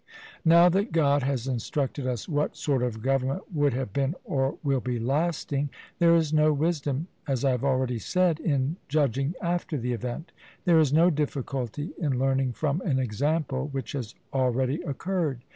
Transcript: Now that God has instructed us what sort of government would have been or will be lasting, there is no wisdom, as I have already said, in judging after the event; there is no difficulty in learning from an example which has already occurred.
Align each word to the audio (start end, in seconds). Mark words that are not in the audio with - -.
Now 0.43 0.67
that 0.69 0.91
God 0.93 1.21
has 1.21 1.47
instructed 1.47 2.07
us 2.07 2.27
what 2.27 2.57
sort 2.57 2.81
of 2.81 3.03
government 3.03 3.53
would 3.53 3.73
have 3.73 3.93
been 3.93 4.15
or 4.23 4.57
will 4.63 4.79
be 4.79 4.97
lasting, 4.97 5.69
there 5.99 6.15
is 6.15 6.33
no 6.33 6.51
wisdom, 6.51 7.05
as 7.27 7.45
I 7.45 7.51
have 7.51 7.63
already 7.63 7.99
said, 7.99 8.39
in 8.39 8.77
judging 8.87 9.35
after 9.43 9.77
the 9.77 9.93
event; 9.93 10.31
there 10.65 10.79
is 10.79 10.91
no 10.91 11.11
difficulty 11.11 11.91
in 11.99 12.17
learning 12.17 12.53
from 12.53 12.81
an 12.81 12.97
example 12.97 13.67
which 13.67 13.91
has 13.91 14.15
already 14.33 14.81
occurred. 14.81 15.43